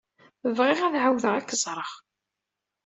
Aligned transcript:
Bɣiɣ 0.57 0.79
ad 0.81 0.95
ɛawdeɣ 1.03 1.33
ad 1.35 1.45
k-ẓreɣ. 1.47 1.91